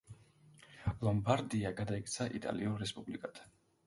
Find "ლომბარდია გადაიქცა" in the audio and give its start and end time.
1.07-2.27